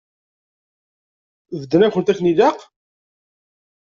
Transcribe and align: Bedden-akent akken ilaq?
Bedden-akent 1.59 2.01
akken 2.11 2.29
ilaq? 2.31 2.57